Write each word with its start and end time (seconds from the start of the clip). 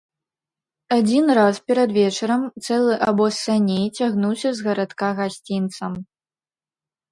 Адзін 0.95 1.25
раз 1.39 1.55
перад 1.71 1.89
вечарам 1.97 2.41
цэлы 2.65 2.93
абоз 3.09 3.33
саней 3.45 3.87
цягнуўся 4.01 4.49
з 4.63 4.69
гарадка 4.71 5.07
гасцінцам. 5.23 5.91